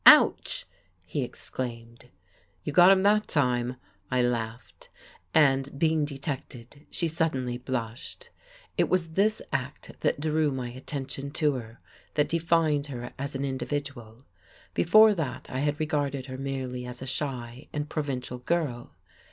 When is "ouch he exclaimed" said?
0.07-2.09